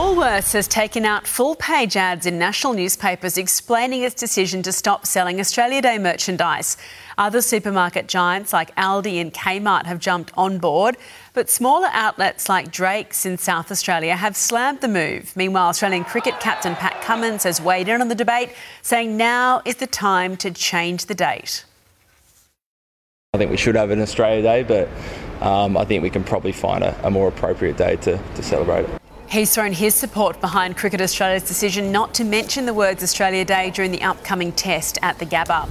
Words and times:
Woolworths 0.00 0.54
has 0.54 0.66
taken 0.66 1.04
out 1.04 1.26
full 1.26 1.54
page 1.54 1.94
ads 1.94 2.24
in 2.24 2.38
national 2.38 2.72
newspapers 2.72 3.36
explaining 3.36 4.00
its 4.00 4.14
decision 4.14 4.62
to 4.62 4.72
stop 4.72 5.04
selling 5.04 5.38
Australia 5.38 5.82
Day 5.82 5.98
merchandise. 5.98 6.78
Other 7.18 7.42
supermarket 7.42 8.08
giants 8.08 8.50
like 8.50 8.74
Aldi 8.76 9.20
and 9.20 9.30
Kmart 9.30 9.84
have 9.84 9.98
jumped 9.98 10.32
on 10.38 10.56
board, 10.56 10.96
but 11.34 11.50
smaller 11.50 11.88
outlets 11.92 12.48
like 12.48 12.72
Drake's 12.72 13.26
in 13.26 13.36
South 13.36 13.70
Australia 13.70 14.16
have 14.16 14.38
slammed 14.38 14.80
the 14.80 14.88
move. 14.88 15.36
Meanwhile, 15.36 15.68
Australian 15.68 16.04
cricket 16.04 16.40
captain 16.40 16.76
Pat 16.76 17.02
Cummins 17.02 17.42
has 17.42 17.60
weighed 17.60 17.86
in 17.86 18.00
on 18.00 18.08
the 18.08 18.14
debate, 18.14 18.54
saying 18.80 19.18
now 19.18 19.60
is 19.66 19.76
the 19.76 19.86
time 19.86 20.34
to 20.38 20.50
change 20.50 21.06
the 21.06 21.14
date. 21.14 21.66
I 23.34 23.36
think 23.36 23.50
we 23.50 23.58
should 23.58 23.74
have 23.74 23.90
an 23.90 24.00
Australia 24.00 24.40
Day, 24.40 24.62
but 24.62 25.46
um, 25.46 25.76
I 25.76 25.84
think 25.84 26.02
we 26.02 26.08
can 26.08 26.24
probably 26.24 26.52
find 26.52 26.82
a, 26.82 26.98
a 27.06 27.10
more 27.10 27.28
appropriate 27.28 27.76
day 27.76 27.96
to, 27.96 28.18
to 28.36 28.42
celebrate 28.42 28.86
it. 28.86 29.00
He's 29.30 29.54
thrown 29.54 29.72
his 29.72 29.94
support 29.94 30.40
behind 30.40 30.76
Cricket 30.76 31.00
Australia's 31.00 31.44
decision 31.44 31.92
not 31.92 32.14
to 32.14 32.24
mention 32.24 32.66
the 32.66 32.74
words 32.74 33.00
Australia 33.00 33.44
Day 33.44 33.70
during 33.70 33.92
the 33.92 34.02
upcoming 34.02 34.50
test 34.50 34.98
at 35.02 35.20
the 35.20 35.24
Gabba. 35.26 35.68